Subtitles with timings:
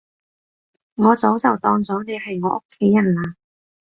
[0.95, 3.35] 我早就當咗你係我屋企人喇